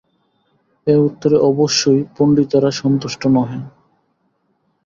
[0.87, 3.61] এ উত্তরে অবশ্যই পণ্ডিতেরা সন্তুষ্ট নহেন।